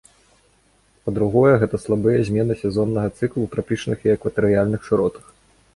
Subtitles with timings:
[1.09, 5.25] Па-другое, гэта слабыя змены сезоннага цыклу ў трапічных і экватарыяльных шыротах.